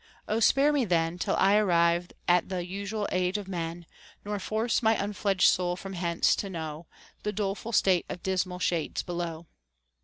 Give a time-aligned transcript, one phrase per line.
[0.27, 3.85] Ο spare me then, Till I arrive at th' usual age of men:
[4.25, 6.87] Nor force my unfledged soul from hence, to know
[7.21, 9.45] The doleful state of dismal shades below.